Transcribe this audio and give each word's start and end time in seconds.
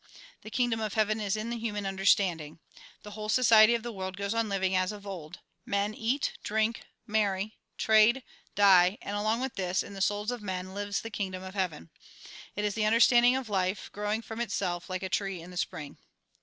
The 0.41 0.49
Kingdom 0.49 0.79
of 0.79 0.95
Heaven 0.95 1.19
is 1.21 1.37
in 1.37 1.51
the 1.51 1.59
human 1.59 1.85
understanding. 1.85 2.57
The 3.03 3.11
whole 3.11 3.29
society 3.29 3.75
of 3.75 3.83
the 3.83 3.91
world 3.91 4.17
goes 4.17 4.33
on 4.33 4.49
living 4.49 4.75
as 4.75 4.91
of 4.91 5.05
old; 5.05 5.41
men 5.63 5.93
eat, 5.93 6.33
drink, 6.43 6.81
marry, 7.05 7.59
trade, 7.77 8.23
die, 8.55 8.97
and 9.03 9.15
along 9.15 9.41
with 9.41 9.53
this, 9.53 9.83
in 9.83 9.93
the 9.93 10.01
souls 10.01 10.31
of 10.31 10.41
men, 10.41 10.73
lives 10.73 11.01
the 11.01 11.11
Kingdom 11.11 11.43
of 11.43 11.53
Heaven. 11.53 11.91
It 12.55 12.65
is 12.65 12.73
the 12.73 12.85
understanding 12.87 13.35
of 13.35 13.47
life, 13.47 13.91
growing 13.91 14.23
from 14.23 14.41
itself, 14.41 14.89
like 14.89 15.03
a 15.03 15.07
tree 15.07 15.39
in 15.39 15.51
the 15.51 15.55
spring. 15.57 15.99